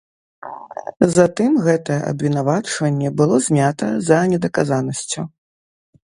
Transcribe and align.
Затым 1.15 1.51
гэтае 1.65 1.97
абвінавачванне 2.11 3.09
было 3.19 3.35
знята 3.49 3.89
за 4.07 4.19
недаказанасцю. 4.31 5.27